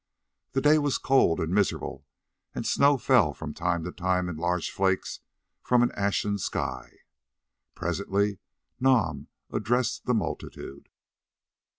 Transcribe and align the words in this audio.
The 0.53 0.61
day 0.61 0.79
was 0.79 0.97
cold 0.97 1.39
and 1.39 1.53
miserable, 1.53 2.07
and 2.55 2.65
snow 2.65 2.97
fell 2.97 3.35
from 3.35 3.53
time 3.53 3.83
to 3.83 3.91
time 3.91 4.29
in 4.29 4.35
large 4.35 4.71
flakes 4.71 5.19
from 5.61 5.83
an 5.83 5.91
ashen 5.91 6.39
sky. 6.39 6.91
Presently 7.75 8.39
Nam 8.79 9.27
addressed 9.51 10.07
the 10.07 10.15
multitude. 10.15 10.89